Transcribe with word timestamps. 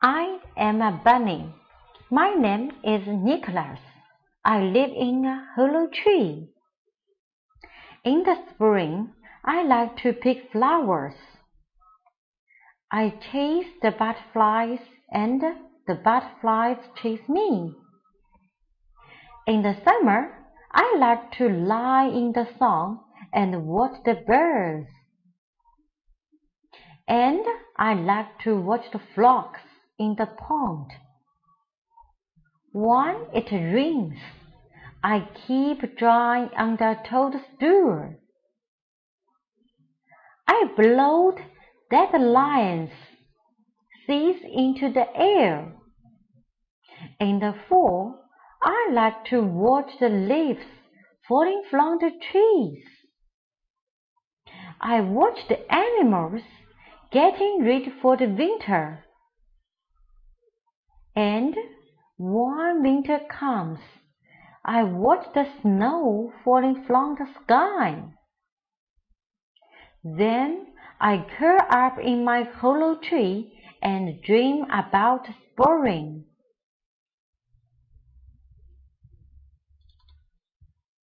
I 0.00 0.38
am 0.56 0.80
a 0.80 0.92
bunny. 1.04 1.52
My 2.08 2.30
name 2.30 2.70
is 2.84 3.02
Nicholas. 3.08 3.80
I 4.44 4.60
live 4.60 4.90
in 4.90 5.24
a 5.24 5.44
hollow 5.56 5.88
tree. 5.92 6.46
In 8.04 8.22
the 8.22 8.36
spring, 8.48 9.10
I 9.44 9.64
like 9.64 9.96
to 10.04 10.12
pick 10.12 10.52
flowers. 10.52 11.16
I 12.92 13.12
chase 13.32 13.66
the 13.82 13.90
butterflies 13.90 14.78
and 15.10 15.42
the 15.88 15.94
butterflies 15.96 16.78
chase 17.02 17.28
me. 17.28 17.74
In 19.48 19.62
the 19.62 19.74
summer, 19.84 20.32
I 20.70 20.94
like 20.96 21.32
to 21.38 21.48
lie 21.48 22.06
in 22.06 22.30
the 22.36 22.46
sun 22.56 23.00
and 23.32 23.66
watch 23.66 24.00
the 24.04 24.14
birds. 24.14 24.90
And 27.08 27.44
I 27.76 27.94
like 27.94 28.38
to 28.44 28.60
watch 28.60 28.84
the 28.92 29.00
frogs 29.16 29.58
in 29.98 30.14
the 30.18 30.26
pond. 30.26 30.90
When 32.72 33.26
it 33.34 33.52
rains, 33.52 34.18
I 35.02 35.28
keep 35.46 35.96
dry 35.96 36.48
under 36.56 36.90
a 36.90 37.02
toadstool. 37.08 38.14
I 40.46 40.64
blow 40.76 41.34
dandelion 41.90 42.90
seeds 44.06 44.40
into 44.42 44.92
the 44.92 45.06
air. 45.14 45.72
In 47.20 47.38
the 47.40 47.54
fall, 47.68 48.18
I 48.62 48.88
like 48.92 49.24
to 49.26 49.40
watch 49.40 49.90
the 50.00 50.08
leaves 50.08 50.66
falling 51.28 51.62
from 51.70 51.98
the 52.00 52.10
trees. 52.30 52.84
I 54.80 55.00
watch 55.00 55.38
the 55.48 55.72
animals 55.72 56.42
getting 57.12 57.64
ready 57.64 57.92
for 58.02 58.16
the 58.16 58.26
winter. 58.26 59.04
And 61.48 61.56
when 62.18 62.82
winter 62.82 63.20
comes, 63.30 63.78
I 64.66 64.82
watch 64.82 65.32
the 65.32 65.46
snow 65.62 66.30
falling 66.44 66.84
from 66.84 67.14
the 67.14 67.26
sky. 67.42 68.02
Then 70.04 70.74
I 71.00 71.24
curl 71.38 71.60
up 71.70 71.98
in 71.98 72.22
my 72.22 72.42
hollow 72.42 72.96
tree 72.96 73.58
and 73.80 74.20
dream 74.20 74.64
about 74.64 75.26
spring. 75.52 76.26